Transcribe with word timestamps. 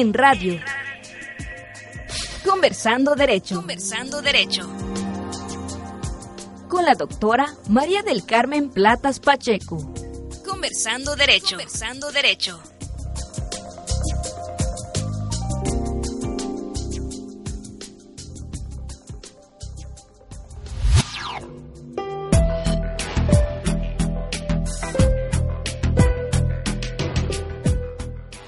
en 0.00 0.14
radio. 0.14 0.58
Conversando 2.44 3.14
Derecho. 3.14 3.56
Conversando 3.56 4.22
Derecho. 4.22 4.66
Con 6.68 6.86
la 6.86 6.94
doctora 6.94 7.54
María 7.68 8.02
del 8.02 8.24
Carmen 8.24 8.70
Platas 8.70 9.20
Pacheco. 9.20 9.92
Conversando 10.46 11.16
Derecho. 11.16 11.56
Conversando 11.56 12.10
Derecho. 12.12 12.60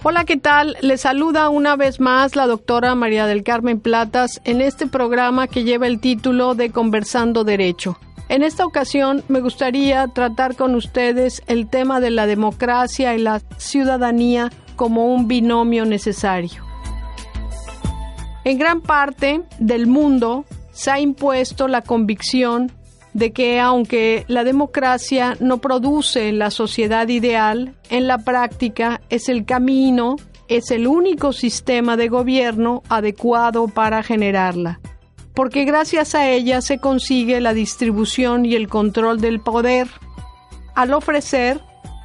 Hola, 0.04 0.24
¿qué 0.24 0.36
tal? 0.36 0.76
Les 0.80 1.02
saluda 1.02 1.48
una 1.48 1.76
vez 1.76 2.00
más 2.00 2.34
la 2.34 2.48
doctora 2.48 2.96
María 2.96 3.28
del 3.28 3.44
Carmen 3.44 3.78
Platas 3.78 4.40
en 4.42 4.60
este 4.60 4.88
programa 4.88 5.46
que 5.46 5.62
lleva 5.62 5.86
el 5.86 6.00
título 6.00 6.56
de 6.56 6.72
Conversando 6.72 7.44
Derecho. 7.44 8.00
En 8.28 8.42
esta 8.42 8.66
ocasión 8.66 9.22
me 9.28 9.40
gustaría 9.40 10.08
tratar 10.08 10.56
con 10.56 10.74
ustedes 10.74 11.40
el 11.46 11.70
tema 11.70 12.00
de 12.00 12.10
la 12.10 12.26
democracia 12.26 13.14
y 13.14 13.18
la 13.18 13.42
ciudadanía 13.58 14.50
como 14.74 15.06
un 15.06 15.28
binomio 15.28 15.84
necesario. 15.84 16.64
En 18.42 18.58
gran 18.58 18.80
parte 18.80 19.42
del 19.60 19.86
mundo 19.86 20.44
se 20.72 20.90
ha 20.90 20.98
impuesto 20.98 21.68
la 21.68 21.82
convicción 21.82 22.72
de 23.14 23.32
que 23.32 23.60
aunque 23.60 24.24
la 24.28 24.44
democracia 24.44 25.36
no 25.40 25.58
produce 25.58 26.32
la 26.32 26.50
sociedad 26.50 27.08
ideal, 27.08 27.74
en 27.90 28.06
la 28.06 28.18
práctica 28.18 29.00
es 29.10 29.28
el 29.28 29.44
camino, 29.44 30.16
es 30.48 30.70
el 30.70 30.86
único 30.86 31.32
sistema 31.32 31.96
de 31.96 32.08
gobierno 32.08 32.82
adecuado 32.88 33.68
para 33.68 34.02
generarla, 34.02 34.80
porque 35.34 35.64
gracias 35.64 36.14
a 36.14 36.28
ella 36.28 36.60
se 36.60 36.78
consigue 36.78 37.40
la 37.40 37.54
distribución 37.54 38.44
y 38.46 38.54
el 38.54 38.68
control 38.68 39.20
del 39.20 39.40
poder, 39.40 39.88
al 40.74 40.94
ofrecer 40.94 41.60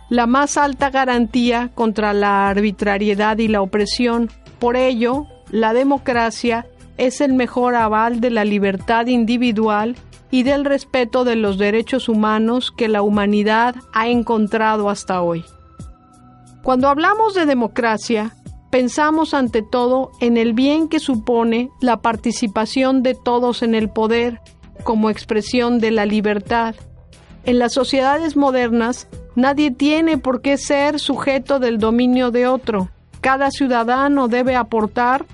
la 0.10 0.26
más 0.26 0.58
alta 0.58 0.90
garantía 0.90 1.70
contra 1.74 2.14
la 2.14 2.48
arbitrariedad 2.50 3.38
y 3.38 3.48
la 3.48 3.62
opresión. 3.62 4.30
Por 4.60 4.78
ello, 4.78 5.28
la 5.52 5.74
democracia 5.74 6.66
es 6.98 7.22
el 7.22 7.34
mejor 7.34 7.76
aval 7.76 8.22
de 8.22 8.32
la 8.32 8.46
libertad 8.46 9.08
individual 9.08 9.96
y 10.32 10.44
del 10.44 10.66
respeto 10.66 11.24
de 11.24 11.36
los 11.36 11.58
derechos 11.58 12.10
humanos 12.10 12.72
que 12.72 12.88
la 12.88 13.02
humanidad 13.02 13.76
ha 13.94 14.08
encontrado 14.08 14.90
hasta 14.90 15.22
hoy. 15.22 15.46
Cuando 16.64 16.90
hablamos 16.90 17.34
de 17.34 17.46
democracia, 17.46 18.36
pensamos 18.70 19.34
ante 19.34 19.62
todo 19.62 20.12
en 20.20 20.38
el 20.38 20.54
bien 20.54 20.90
que 20.90 21.00
supone 21.00 21.70
la 21.82 22.02
participación 22.02 23.04
de 23.04 23.16
todos 23.16 23.64
en 23.64 23.74
el 23.74 23.90
poder 23.90 24.42
como 24.84 25.10
expresión 25.10 25.80
de 25.80 25.92
la 25.92 26.06
libertad. 26.06 26.76
En 27.46 27.60
las 27.60 27.74
sociedades 27.74 28.36
modernas, 28.36 29.08
nadie 29.36 29.72
tiene 29.72 30.18
por 30.18 30.42
qué 30.42 30.58
ser 30.58 31.00
sujeto 31.00 31.60
del 31.60 31.78
dominio 31.78 32.32
de 32.32 32.48
otro. 32.48 32.90
Cada 33.22 33.50
ciudadano 33.50 34.28
debe 34.28 34.56
aportar 34.56 35.26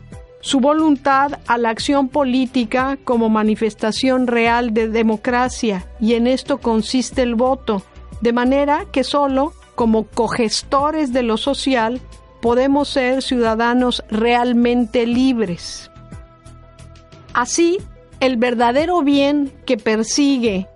su 0.44 0.60
voluntad 0.60 1.40
a 1.48 1.58
la 1.58 1.70
acción 1.70 2.10
política 2.10 2.98
como 3.06 3.30
manifestación 3.30 4.28
real 4.28 4.74
de 4.74 4.90
democracia 4.90 5.88
y 6.02 6.16
en 6.16 6.28
esto 6.28 6.58
consiste 6.58 7.22
el 7.22 7.36
voto, 7.36 7.82
de 8.20 8.34
manera 8.34 8.86
que 8.92 9.06
solo 9.06 9.54
como 9.76 10.04
cogestores 10.04 11.14
de 11.14 11.24
lo 11.24 11.38
social 11.38 12.02
podemos 12.42 12.90
ser 12.90 13.22
ciudadanos 13.22 14.04
realmente 14.10 15.08
libres. 15.08 15.90
Así, 17.34 17.78
el 18.20 18.36
verdadero 18.36 19.02
bien 19.02 19.50
que 19.66 19.78
persigue 19.78 20.68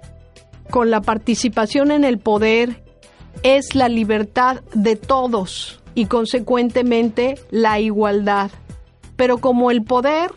con 0.69 0.89
la 0.89 1.01
participación 1.01 1.91
en 1.91 2.05
el 2.05 2.19
poder 2.19 2.81
es 3.43 3.75
la 3.75 3.89
libertad 3.89 4.61
de 4.73 4.95
todos 4.95 5.83
y 5.93 6.05
consecuentemente 6.05 7.35
la 7.49 7.81
igualdad. 7.81 8.49
Pero 9.17 9.39
como 9.39 9.69
el 9.71 9.83
poder 9.83 10.31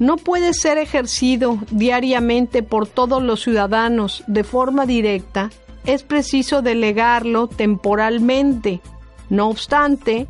no 0.00 0.16
puede 0.16 0.52
ser 0.52 0.78
ejercido 0.78 1.58
diariamente 1.70 2.64
por 2.64 2.88
todos 2.88 3.22
los 3.22 3.40
ciudadanos 3.40 4.24
de 4.26 4.42
forma 4.42 4.84
directa, 4.84 5.50
es 5.84 6.02
preciso 6.02 6.62
delegarlo 6.62 7.46
temporalmente. 7.46 8.80
No 9.30 9.48
obstante, 9.48 10.26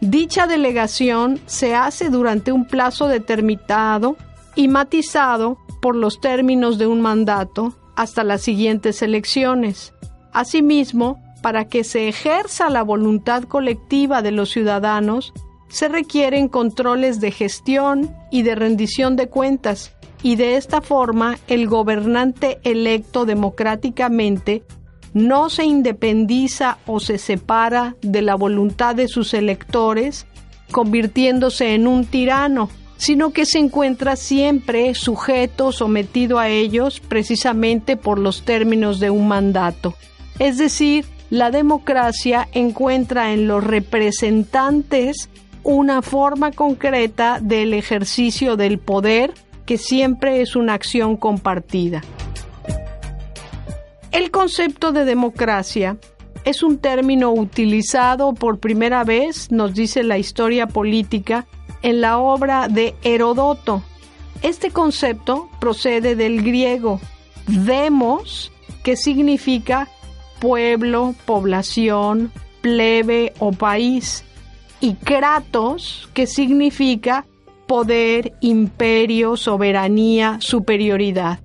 dicha 0.00 0.46
delegación 0.46 1.38
se 1.44 1.74
hace 1.74 2.08
durante 2.08 2.52
un 2.52 2.66
plazo 2.66 3.08
determinado 3.08 4.16
y 4.54 4.68
matizado 4.68 5.58
por 5.82 5.96
los 5.96 6.20
términos 6.20 6.78
de 6.78 6.86
un 6.86 7.00
mandato 7.00 7.74
hasta 7.96 8.24
las 8.24 8.42
siguientes 8.42 9.02
elecciones. 9.02 9.92
Asimismo, 10.32 11.22
para 11.42 11.66
que 11.66 11.84
se 11.84 12.08
ejerza 12.08 12.68
la 12.70 12.82
voluntad 12.82 13.44
colectiva 13.44 14.22
de 14.22 14.30
los 14.30 14.50
ciudadanos, 14.50 15.32
se 15.70 15.88
requieren 15.88 16.48
controles 16.48 17.20
de 17.20 17.30
gestión 17.30 18.14
y 18.30 18.42
de 18.42 18.56
rendición 18.56 19.16
de 19.16 19.28
cuentas, 19.28 19.94
y 20.22 20.36
de 20.36 20.56
esta 20.56 20.82
forma 20.82 21.38
el 21.48 21.66
gobernante 21.66 22.58
electo 22.64 23.24
democráticamente 23.24 24.62
no 25.14 25.48
se 25.48 25.64
independiza 25.64 26.78
o 26.86 27.00
se 27.00 27.18
separa 27.18 27.96
de 28.02 28.22
la 28.22 28.34
voluntad 28.34 28.94
de 28.94 29.08
sus 29.08 29.32
electores, 29.32 30.26
convirtiéndose 30.70 31.74
en 31.74 31.86
un 31.86 32.04
tirano, 32.04 32.68
sino 32.96 33.30
que 33.30 33.46
se 33.46 33.58
encuentra 33.58 34.14
siempre 34.16 34.94
sujeto, 34.94 35.72
sometido 35.72 36.38
a 36.38 36.48
ellos, 36.48 37.00
precisamente 37.00 37.96
por 37.96 38.18
los 38.18 38.42
términos 38.42 39.00
de 39.00 39.10
un 39.10 39.26
mandato. 39.26 39.94
Es 40.38 40.58
decir, 40.58 41.06
la 41.30 41.50
democracia 41.50 42.48
encuentra 42.52 43.32
en 43.32 43.46
los 43.48 43.64
representantes 43.64 45.28
una 45.62 46.02
forma 46.02 46.52
concreta 46.52 47.38
del 47.40 47.74
ejercicio 47.74 48.56
del 48.56 48.78
poder 48.78 49.32
que 49.66 49.78
siempre 49.78 50.40
es 50.40 50.56
una 50.56 50.74
acción 50.74 51.16
compartida. 51.16 52.02
El 54.10 54.30
concepto 54.30 54.92
de 54.92 55.04
democracia 55.04 55.96
es 56.44 56.62
un 56.62 56.78
término 56.78 57.32
utilizado 57.32 58.32
por 58.32 58.58
primera 58.58 59.04
vez, 59.04 59.52
nos 59.52 59.74
dice 59.74 60.02
la 60.02 60.18
historia 60.18 60.66
política, 60.66 61.46
en 61.82 62.00
la 62.00 62.18
obra 62.18 62.68
de 62.68 62.94
Herodoto. 63.02 63.82
Este 64.42 64.70
concepto 64.70 65.48
procede 65.60 66.16
del 66.16 66.42
griego 66.42 67.00
demos, 67.46 68.52
que 68.82 68.96
significa 68.96 69.88
pueblo, 70.40 71.14
población, 71.26 72.32
plebe 72.60 73.34
o 73.38 73.52
país, 73.52 74.24
y 74.80 74.94
kratos, 74.94 76.08
que 76.14 76.26
significa 76.26 77.26
poder, 77.66 78.32
imperio, 78.40 79.36
soberanía, 79.36 80.38
superioridad. 80.40 81.40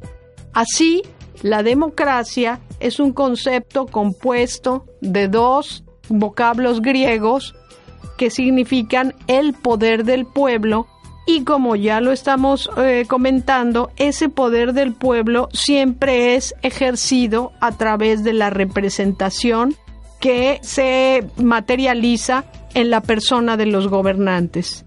Así, 0.54 1.04
la 1.42 1.62
democracia 1.62 2.60
es 2.80 3.00
un 3.00 3.14
concepto 3.14 3.86
compuesto 3.86 4.86
de 5.02 5.28
dos 5.28 5.84
vocablos 6.10 6.82
griegos 6.82 7.56
que 8.18 8.30
significan 8.30 9.14
el 9.28 9.54
poder 9.54 10.06
del 10.06 10.26
pueblo 10.26 10.88
y 11.28 11.44
como 11.44 11.76
ya 11.76 12.02
lo 12.02 12.12
estamos 12.12 12.70
eh, 12.78 13.06
comentando, 13.08 13.90
ese 13.98 14.30
poder 14.30 14.74
del 14.74 14.94
pueblo 14.94 15.50
siempre 15.54 16.36
es 16.36 16.54
ejercido 16.62 17.52
a 17.60 17.72
través 17.72 18.24
de 18.24 18.34
la 18.34 18.52
representación 18.52 19.76
que 20.20 20.60
se 20.62 21.28
materializa 21.38 22.46
en 22.76 22.92
la 22.92 23.02
persona 23.02 23.58
de 23.58 23.66
los 23.66 23.88
gobernantes. 23.88 24.86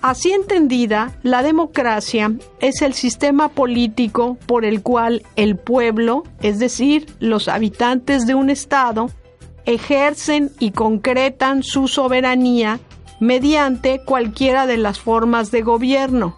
así 0.00 0.32
entendida, 0.32 1.12
la 1.22 1.42
democracia 1.42 2.32
es 2.60 2.82
el 2.82 2.94
sistema 2.94 3.48
político 3.48 4.36
por 4.46 4.64
el 4.64 4.82
cual 4.82 5.22
el 5.36 5.56
pueblo, 5.56 6.24
es 6.40 6.58
decir, 6.58 7.06
los 7.20 7.48
habitantes 7.48 8.26
de 8.26 8.34
un 8.34 8.50
Estado, 8.50 9.10
ejercen 9.64 10.50
y 10.58 10.72
concretan 10.72 11.62
su 11.62 11.86
soberanía 11.86 12.80
mediante 13.20 14.00
cualquiera 14.04 14.66
de 14.66 14.78
las 14.78 14.98
formas 14.98 15.50
de 15.50 15.62
gobierno. 15.62 16.36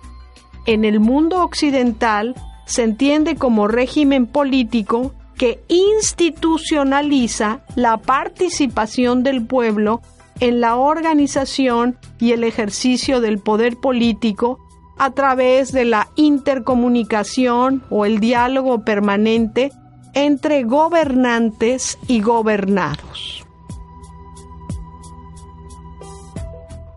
En 0.66 0.84
el 0.84 1.00
mundo 1.00 1.42
occidental 1.42 2.34
se 2.66 2.82
entiende 2.82 3.36
como 3.36 3.68
régimen 3.68 4.26
político 4.26 5.14
que 5.36 5.62
institucionaliza 5.68 7.64
la 7.76 7.96
participación 7.98 9.22
del 9.22 9.46
pueblo 9.46 10.02
en 10.40 10.60
la 10.60 10.76
organización 10.76 11.98
y 12.18 12.32
el 12.32 12.44
ejercicio 12.44 13.20
del 13.20 13.38
poder 13.38 13.76
político 13.76 14.58
a 14.98 15.10
través 15.10 15.72
de 15.72 15.84
la 15.84 16.08
intercomunicación 16.16 17.82
o 17.90 18.04
el 18.04 18.20
diálogo 18.20 18.84
permanente 18.84 19.72
entre 20.14 20.62
gobernantes 20.62 21.98
y 22.06 22.20
gobernados. 22.20 23.44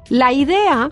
La 0.10 0.32
idea 0.32 0.92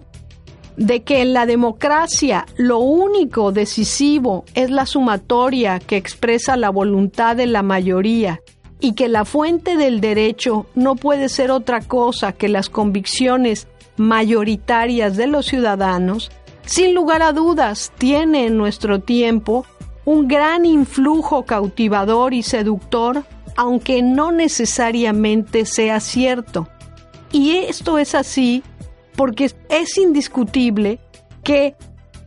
de 0.75 1.03
que 1.03 1.21
en 1.21 1.33
la 1.33 1.45
democracia 1.45 2.45
lo 2.57 2.79
único 2.79 3.51
decisivo 3.53 4.43
es 4.55 4.69
la 4.69 4.85
sumatoria 4.85 5.79
que 5.79 5.95
expresa 5.95 6.57
la 6.57 6.69
voluntad 6.69 7.35
de 7.35 7.47
la 7.47 7.63
mayoría 7.63 8.41
y 8.79 8.93
que 8.93 9.07
la 9.07 9.25
fuente 9.25 9.77
del 9.77 10.01
derecho 10.01 10.67
no 10.75 10.95
puede 10.95 11.29
ser 11.29 11.51
otra 11.51 11.81
cosa 11.81 12.33
que 12.33 12.49
las 12.49 12.69
convicciones 12.69 13.67
mayoritarias 13.97 15.15
de 15.15 15.27
los 15.27 15.45
ciudadanos, 15.45 16.31
sin 16.65 16.93
lugar 16.93 17.21
a 17.21 17.31
dudas 17.31 17.91
tiene 17.97 18.47
en 18.47 18.57
nuestro 18.57 18.99
tiempo 18.99 19.65
un 20.03 20.27
gran 20.27 20.65
influjo 20.65 21.45
cautivador 21.45 22.33
y 22.33 22.43
seductor, 22.43 23.23
aunque 23.55 24.01
no 24.01 24.31
necesariamente 24.31 25.65
sea 25.65 25.99
cierto. 25.99 26.67
Y 27.31 27.57
esto 27.57 27.97
es 27.97 28.13
así 28.15 28.63
porque 29.15 29.51
es 29.69 29.97
indiscutible 29.97 30.99
que 31.43 31.75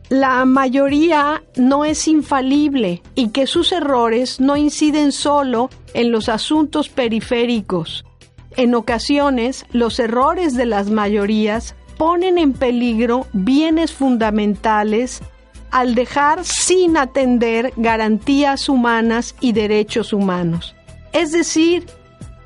la 0.09 0.43
mayoría 0.45 1.43
no 1.55 1.85
es 1.85 2.07
infalible 2.07 3.03
y 3.13 3.29
que 3.29 3.45
sus 3.45 3.71
errores 3.71 4.39
no 4.39 4.57
inciden 4.57 5.11
solo 5.11 5.69
en 5.93 6.11
los 6.11 6.29
asuntos 6.29 6.89
periféricos. 6.89 8.05
En 8.57 8.73
ocasiones, 8.73 9.65
los 9.71 9.99
errores 9.99 10.55
de 10.55 10.65
las 10.65 10.89
mayorías 10.89 11.75
ponen 11.97 12.39
en 12.39 12.53
peligro 12.53 13.27
bienes 13.33 13.93
fundamentales 13.93 15.21
al 15.69 15.93
dejar 15.93 16.43
sin 16.43 16.97
atender 16.97 17.71
garantías 17.77 18.67
humanas 18.67 19.35
y 19.39 19.51
derechos 19.51 20.11
humanos. 20.11 20.75
Es 21.13 21.31
decir, 21.31 21.85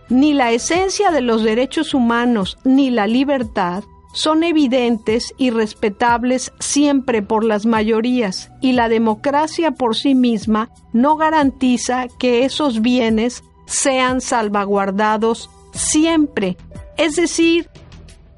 ni 0.10 0.34
la 0.34 0.52
esencia 0.52 1.12
de 1.12 1.22
los 1.22 1.44
derechos 1.44 1.94
humanos 1.94 2.58
ni 2.66 2.90
la 2.90 3.08
libertad 3.08 3.86
son 4.14 4.44
evidentes 4.44 5.34
y 5.38 5.50
respetables 5.50 6.54
siempre 6.60 7.22
por 7.22 7.44
las 7.44 7.66
mayorías 7.66 8.52
y 8.62 8.74
la 8.74 8.88
democracia 8.88 9.72
por 9.72 9.96
sí 9.96 10.16
misma 10.16 10.70
no 10.94 11.18
garantiza 11.18 12.08
que 12.20 12.46
esos 12.46 12.82
bienes 12.82 13.44
sean 13.66 14.22
salvaguardados 14.22 15.50
siempre. 15.74 16.58
Es 16.98 17.16
decir, 17.16 17.70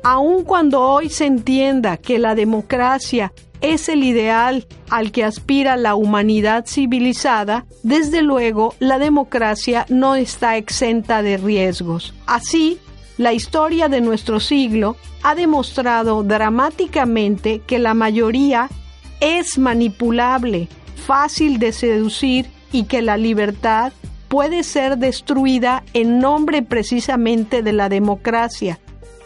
aun 0.03 0.43
cuando 0.43 0.81
hoy 0.81 1.09
se 1.09 1.25
entienda 1.25 1.97
que 1.97 2.19
la 2.19 2.35
democracia 2.35 3.33
es 3.61 3.89
el 3.89 4.03
ideal 4.03 4.67
al 4.89 5.11
que 5.11 5.23
aspira 5.23 5.75
la 5.75 5.95
humanidad 5.95 6.65
civilizada, 6.67 7.65
desde 7.83 8.21
luego 8.21 8.75
la 8.79 8.99
democracia 8.99 9.85
no 9.89 10.15
está 10.15 10.57
exenta 10.57 11.21
de 11.21 11.37
riesgos. 11.37 12.13
Así, 12.27 12.79
la 13.17 13.33
historia 13.33 13.87
de 13.87 14.01
nuestro 14.01 14.39
siglo 14.39 14.97
ha 15.23 15.35
demostrado 15.35 16.23
dramáticamente 16.23 17.61
que 17.65 17.79
la 17.79 17.93
mayoría 17.93 18.69
es 19.19 19.57
manipulable, 19.57 20.67
fácil 20.95 21.59
de 21.59 21.71
seducir 21.71 22.47
y 22.71 22.83
que 22.83 23.01
la 23.01 23.17
libertad 23.17 23.93
puede 24.27 24.63
ser 24.63 24.97
destruida 24.97 25.83
en 25.93 26.19
nombre 26.19 26.61
precisamente 26.61 27.63
de 27.63 27.73
la 27.73 27.89
democracia. 27.89 28.79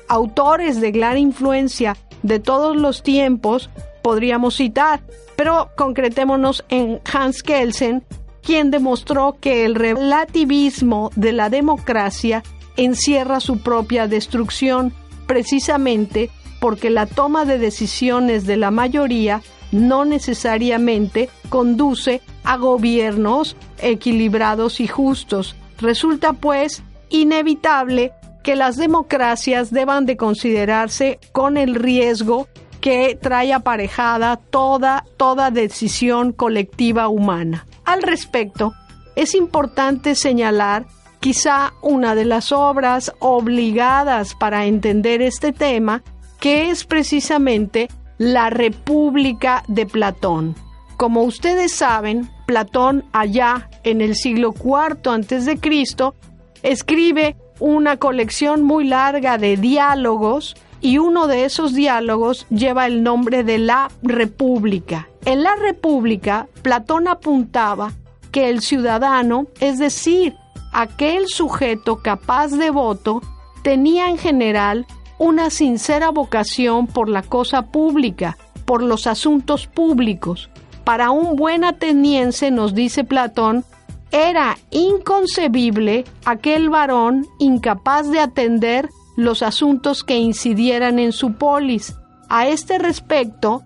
Autores 0.08 0.80
de 0.82 0.92
gran 0.92 1.18
influencia 1.18 1.98
de 2.22 2.40
todos 2.40 2.76
los 2.76 3.02
tiempos 3.02 3.70
podríamos 4.02 4.56
citar, 4.56 5.02
pero 5.36 5.70
concretémonos 5.76 6.64
en 6.70 7.00
Hans 7.12 7.44
Kelsen, 7.44 8.04
quien 8.44 8.72
demostró 8.72 9.38
que 9.40 9.66
el 9.66 9.76
relativismo 9.76 11.12
de 11.16 11.34
la 11.34 11.50
democracia 11.50 12.44
encierra 12.78 13.40
su 13.40 13.60
propia 13.60 14.08
destrucción, 14.08 14.94
precisamente 15.28 16.30
porque 16.60 16.90
la 16.90 17.06
toma 17.06 17.46
de 17.46 17.58
decisiones 17.58 18.46
de 18.46 18.58
la 18.58 18.72
mayoría 18.72 19.42
no 19.72 20.06
necesariamente 20.06 21.30
conduce 21.50 22.22
a 22.44 22.58
gobiernos 22.58 23.56
equilibrados 23.80 24.80
y 24.80 24.88
justos. 24.88 25.56
Resulta 25.80 26.34
pues 26.34 26.84
inevitable 27.10 28.14
que 28.44 28.56
las 28.56 28.78
democracias 28.78 29.72
deban 29.72 30.06
de 30.06 30.18
considerarse 30.18 31.20
con 31.32 31.58
el 31.58 31.76
riesgo 31.76 32.48
que 32.82 33.18
trae 33.22 33.54
aparejada 33.54 34.38
toda, 34.38 35.06
toda 35.18 35.52
decisión 35.52 36.32
colectiva 36.32 37.10
humana. 37.10 37.68
Al 37.84 38.02
respecto, 38.02 38.74
es 39.16 39.36
importante 39.36 40.16
señalar 40.16 40.88
quizá 41.20 41.74
una 41.82 42.16
de 42.16 42.26
las 42.26 42.52
obras 42.52 43.14
obligadas 43.20 44.36
para 44.36 44.66
entender 44.66 45.22
este 45.22 45.52
tema, 45.52 46.04
que 46.40 46.70
es 46.70 46.86
precisamente 46.86 47.90
La 48.18 48.50
República 48.50 49.64
de 49.68 49.86
Platón. 49.86 50.56
Como 50.98 51.24
ustedes 51.24 51.74
saben, 51.74 52.30
Platón 52.46 53.06
allá 53.14 53.70
en 53.84 54.02
el 54.02 54.16
siglo 54.16 54.54
IV 54.54 55.12
antes 55.12 55.46
de 55.46 55.60
Cristo 55.60 56.16
escribe 56.64 57.36
una 57.60 57.98
colección 57.98 58.64
muy 58.64 58.86
larga 58.86 59.38
de 59.38 59.58
diálogos 59.58 60.56
y 60.82 60.98
uno 60.98 61.28
de 61.28 61.46
esos 61.46 61.74
diálogos 61.74 62.48
lleva 62.50 62.88
el 62.88 63.04
nombre 63.04 63.44
de 63.44 63.58
la 63.58 63.90
República. 64.02 65.10
En 65.26 65.44
la 65.44 65.56
República, 65.56 66.48
Platón 66.62 67.08
apuntaba 67.08 67.92
que 68.32 68.50
el 68.50 68.62
ciudadano, 68.62 69.48
es 69.60 69.80
decir, 69.80 70.36
aquel 70.72 71.28
sujeto 71.28 71.98
capaz 71.98 72.50
de 72.50 72.70
voto 72.70 73.22
tenía 73.64 74.10
en 74.10 74.18
general 74.18 74.86
una 75.18 75.50
sincera 75.50 76.10
vocación 76.12 76.88
por 76.88 77.10
la 77.10 77.22
cosa 77.22 77.64
pública, 77.64 78.38
por 78.66 78.82
los 78.82 79.08
asuntos 79.08 79.68
públicos. 79.68 80.50
Para 80.84 81.12
un 81.12 81.36
buen 81.36 81.64
ateniense, 81.64 82.52
nos 82.52 82.74
dice 82.74 83.04
Platón, 83.04 83.66
era 84.12 84.58
inconcebible 84.72 86.06
aquel 86.26 86.70
varón 86.70 87.28
incapaz 87.38 88.10
de 88.10 88.20
atender 88.20 88.90
los 89.16 89.44
asuntos 89.44 90.04
que 90.04 90.18
incidieran 90.18 90.98
en 90.98 91.12
su 91.12 91.34
polis. 91.34 91.96
A 92.30 92.48
este 92.48 92.80
respecto, 92.80 93.64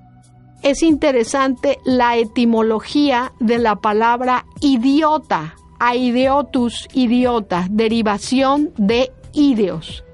es 0.64 0.82
interesante 0.82 1.78
la 1.86 2.18
etimología 2.18 3.34
de 3.40 3.60
la 3.60 3.76
palabra 3.76 4.46
idiota, 4.62 5.56
aideotus 5.86 6.88
idiota, 6.94 7.68
derivación 7.70 8.72
de 8.78 9.12
ideos. 9.34 10.06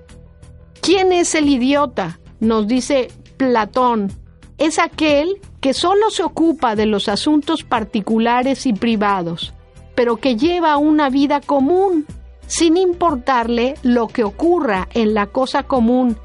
¿Quién 0.81 1.11
es 1.11 1.35
el 1.35 1.47
idiota? 1.47 2.19
Nos 2.39 2.67
dice 2.67 3.09
Platón. 3.37 4.11
Es 4.57 4.79
aquel 4.79 5.39
que 5.61 5.75
solo 5.75 6.09
se 6.09 6.23
ocupa 6.23 6.75
de 6.75 6.87
los 6.87 7.07
asuntos 7.07 7.63
particulares 7.63 8.65
y 8.65 8.73
privados, 8.73 9.53
pero 9.93 10.17
que 10.17 10.35
lleva 10.35 10.77
una 10.77 11.09
vida 11.09 11.39
común, 11.39 12.07
sin 12.47 12.75
importarle 12.75 13.75
lo 13.83 14.07
que 14.07 14.23
ocurra 14.23 14.87
en 14.95 15.13
la 15.13 15.27
cosa 15.27 15.63
común. 15.63 16.17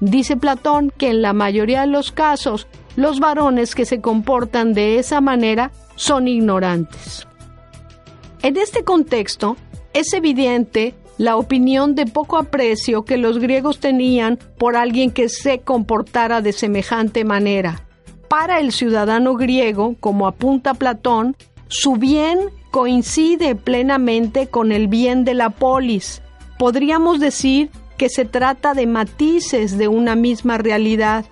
Dice 0.00 0.36
Platón 0.36 0.92
que 0.98 1.08
en 1.08 1.22
la 1.22 1.32
mayoría 1.32 1.80
de 1.82 1.86
los 1.86 2.12
casos 2.12 2.66
los 2.96 3.18
varones 3.18 3.74
que 3.74 3.86
se 3.86 4.02
comportan 4.02 4.74
de 4.74 4.98
esa 4.98 5.22
manera 5.22 5.70
son 5.96 6.28
ignorantes. 6.28 7.29
En 8.42 8.56
este 8.56 8.84
contexto, 8.84 9.56
es 9.92 10.14
evidente 10.14 10.94
la 11.18 11.36
opinión 11.36 11.94
de 11.94 12.06
poco 12.06 12.38
aprecio 12.38 13.04
que 13.04 13.18
los 13.18 13.38
griegos 13.38 13.80
tenían 13.80 14.38
por 14.56 14.76
alguien 14.76 15.10
que 15.10 15.28
se 15.28 15.58
comportara 15.58 16.40
de 16.40 16.54
semejante 16.54 17.24
manera. 17.24 17.84
Para 18.28 18.60
el 18.60 18.72
ciudadano 18.72 19.34
griego, 19.34 19.96
como 20.00 20.26
apunta 20.26 20.72
Platón, 20.72 21.36
su 21.68 21.96
bien 21.96 22.38
coincide 22.70 23.54
plenamente 23.56 24.46
con 24.46 24.72
el 24.72 24.88
bien 24.88 25.24
de 25.24 25.34
la 25.34 25.50
polis. 25.50 26.22
Podríamos 26.58 27.20
decir 27.20 27.70
que 27.98 28.08
se 28.08 28.24
trata 28.24 28.72
de 28.72 28.86
matices 28.86 29.76
de 29.76 29.88
una 29.88 30.16
misma 30.16 30.56
realidad. 30.56 31.26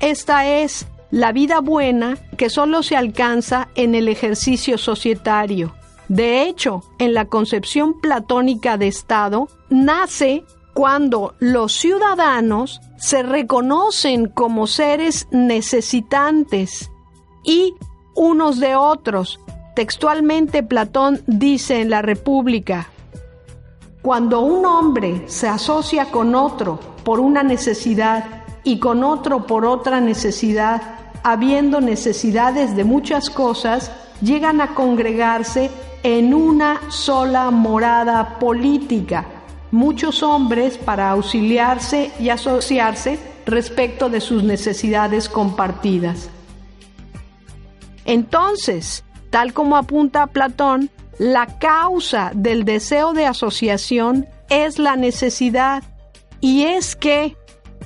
Esta 0.00 0.48
es 0.48 0.86
la 1.10 1.32
vida 1.32 1.60
buena 1.60 2.16
que 2.38 2.48
solo 2.48 2.82
se 2.82 2.96
alcanza 2.96 3.68
en 3.74 3.94
el 3.94 4.08
ejercicio 4.08 4.78
societario. 4.78 5.74
De 6.08 6.42
hecho, 6.42 6.82
en 6.98 7.12
la 7.12 7.26
concepción 7.26 8.00
platónica 8.00 8.78
de 8.78 8.88
Estado, 8.88 9.48
nace 9.68 10.44
cuando 10.72 11.34
los 11.38 11.72
ciudadanos 11.72 12.80
se 12.96 13.22
reconocen 13.22 14.28
como 14.28 14.66
seres 14.66 15.28
necesitantes 15.30 16.90
y 17.44 17.74
unos 18.14 18.58
de 18.58 18.76
otros. 18.76 19.40
Textualmente 19.74 20.62
Platón 20.62 21.20
dice 21.26 21.80
en 21.80 21.90
la 21.90 22.00
República, 22.00 22.88
cuando 24.02 24.40
un 24.40 24.64
hombre 24.64 25.24
se 25.26 25.48
asocia 25.48 26.10
con 26.10 26.34
otro 26.34 26.80
por 27.04 27.20
una 27.20 27.42
necesidad 27.42 28.44
y 28.64 28.78
con 28.78 29.04
otro 29.04 29.46
por 29.46 29.66
otra 29.66 30.00
necesidad, 30.00 30.80
habiendo 31.22 31.80
necesidades 31.80 32.74
de 32.76 32.84
muchas 32.84 33.30
cosas, 33.30 33.92
llegan 34.20 34.60
a 34.60 34.74
congregarse 34.74 35.70
en 36.02 36.34
una 36.34 36.90
sola 36.90 37.50
morada 37.50 38.38
política. 38.38 39.26
Muchos 39.70 40.22
hombres, 40.22 40.78
para 40.78 41.10
auxiliarse 41.10 42.10
y 42.18 42.30
asociarse, 42.30 43.18
respecto 43.46 44.08
de 44.08 44.20
sus 44.20 44.42
necesidades 44.42 45.28
compartidas. 45.28 46.30
Entonces, 48.04 49.04
tal 49.30 49.52
como 49.52 49.76
apunta 49.76 50.26
Platón, 50.28 50.90
la 51.18 51.58
causa 51.58 52.30
del 52.34 52.64
deseo 52.64 53.12
de 53.12 53.26
asociación 53.26 54.26
es 54.48 54.78
la 54.78 54.96
necesidad 54.96 55.82
y 56.40 56.64
es 56.64 56.94
que 56.94 57.36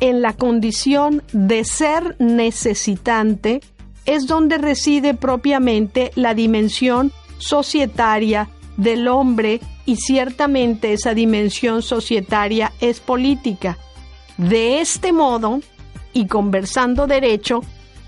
en 0.00 0.20
la 0.20 0.32
condición 0.34 1.22
de 1.32 1.64
ser 1.64 2.16
necesitante 2.18 3.60
es 4.04 4.26
donde 4.26 4.58
reside 4.58 5.14
propiamente 5.14 6.10
la 6.14 6.34
dimensión 6.34 7.12
societaria 7.42 8.48
del 8.76 9.08
hombre 9.08 9.60
y 9.84 9.96
ciertamente 9.96 10.92
esa 10.92 11.14
dimensión 11.14 11.82
societaria 11.82 12.72
es 12.80 13.00
política. 13.00 13.78
De 14.38 14.80
este 14.80 15.12
modo, 15.12 15.60
y 16.12 16.26
conversando 16.26 17.06
derecho, 17.06 17.62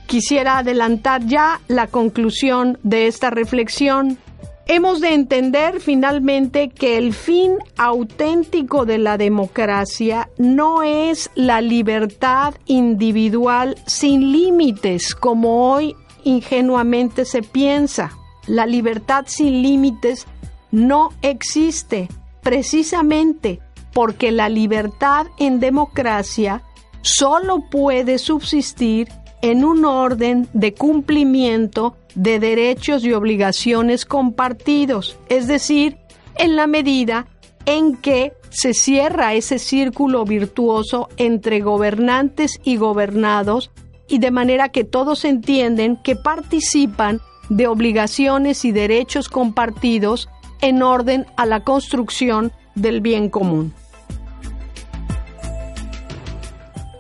quisiera 0.06 0.58
adelantar 0.58 1.26
ya 1.26 1.60
la 1.68 1.86
conclusión 1.86 2.78
de 2.82 3.06
esta 3.06 3.30
reflexión. 3.30 4.18
Hemos 4.66 5.00
de 5.00 5.12
entender 5.12 5.80
finalmente 5.80 6.70
que 6.70 6.96
el 6.96 7.12
fin 7.12 7.56
auténtico 7.76 8.86
de 8.86 8.98
la 8.98 9.18
democracia 9.18 10.30
no 10.38 10.82
es 10.82 11.30
la 11.34 11.60
libertad 11.60 12.54
individual 12.66 13.76
sin 13.86 14.32
límites, 14.32 15.14
como 15.14 15.70
hoy 15.72 15.94
ingenuamente 16.24 17.26
se 17.26 17.42
piensa. 17.42 18.16
La 18.46 18.66
libertad 18.66 19.24
sin 19.26 19.62
límites 19.62 20.26
no 20.70 21.10
existe 21.22 22.08
precisamente 22.42 23.60
porque 23.92 24.32
la 24.32 24.48
libertad 24.48 25.26
en 25.38 25.60
democracia 25.60 26.62
solo 27.02 27.68
puede 27.70 28.18
subsistir 28.18 29.08
en 29.40 29.64
un 29.64 29.84
orden 29.84 30.48
de 30.52 30.74
cumplimiento 30.74 31.96
de 32.14 32.38
derechos 32.38 33.04
y 33.04 33.12
obligaciones 33.12 34.06
compartidos, 34.06 35.18
es 35.28 35.46
decir, 35.46 35.98
en 36.36 36.56
la 36.56 36.66
medida 36.66 37.26
en 37.66 37.96
que 37.96 38.32
se 38.50 38.74
cierra 38.74 39.34
ese 39.34 39.58
círculo 39.58 40.24
virtuoso 40.24 41.08
entre 41.16 41.60
gobernantes 41.60 42.60
y 42.62 42.76
gobernados 42.76 43.70
y 44.08 44.18
de 44.18 44.30
manera 44.30 44.68
que 44.68 44.84
todos 44.84 45.24
entienden 45.24 45.96
que 45.96 46.14
participan 46.16 47.20
de 47.48 47.66
obligaciones 47.66 48.64
y 48.64 48.72
derechos 48.72 49.28
compartidos 49.28 50.28
en 50.60 50.82
orden 50.82 51.26
a 51.36 51.46
la 51.46 51.60
construcción 51.60 52.52
del 52.74 53.00
bien 53.00 53.28
común. 53.28 53.74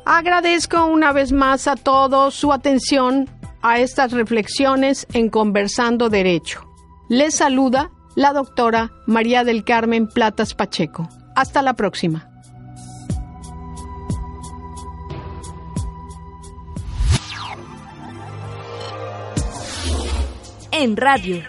Agradezco 0.04 0.84
una 0.84 1.12
vez 1.12 1.32
más 1.32 1.66
a 1.66 1.76
todos 1.76 2.34
su 2.34 2.52
atención 2.52 3.28
a 3.62 3.78
estas 3.78 4.12
reflexiones 4.12 5.06
en 5.14 5.30
Conversando 5.30 6.10
Derecho. 6.10 6.60
Les 7.08 7.34
saluda 7.34 7.90
la 8.14 8.34
doctora 8.34 8.92
María 9.06 9.44
del 9.44 9.64
Carmen 9.64 10.06
Platas 10.06 10.54
Pacheco. 10.54 11.08
Hasta 11.34 11.62
la 11.62 11.72
próxima. 11.72 12.33
En 20.76 20.96
radio. 20.96 21.40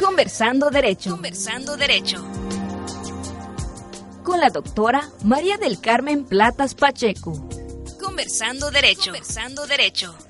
Conversando 0.00 0.68
Derecho. 0.68 1.10
Conversando 1.12 1.76
Derecho. 1.76 2.20
Con 4.24 4.40
la 4.40 4.50
doctora 4.50 5.08
María 5.22 5.56
del 5.56 5.80
Carmen 5.80 6.24
Platas 6.24 6.74
Pacheco. 6.74 7.48
Conversando 8.02 8.72
Derecho. 8.72 9.12
Conversando 9.12 9.64
Derecho. 9.68 10.25